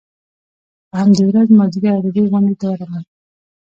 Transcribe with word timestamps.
په 0.89 0.95
همدې 1.01 1.23
ورځ 1.27 1.47
مازیګر 1.57 1.93
ادبي 1.99 2.23
غونډې 2.31 2.55
ته 2.59 2.65
ورغلم. 2.67 3.03